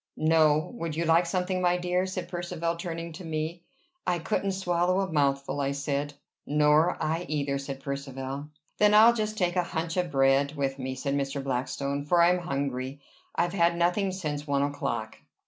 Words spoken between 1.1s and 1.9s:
something, my